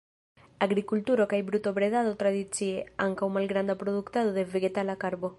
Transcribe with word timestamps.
Agrikulturo 0.65 1.25
kaj 1.33 1.39
brutobredado 1.49 2.13
tradicie, 2.23 2.79
ankaŭ 3.05 3.29
malgranda 3.35 3.75
produktado 3.83 4.33
de 4.39 4.47
vegetala 4.57 4.97
karbo. 5.05 5.29